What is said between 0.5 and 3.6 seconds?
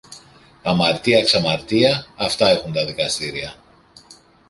Αμαρτία, ξαμαρτία, αυτά έχουν τα δικαστήρια!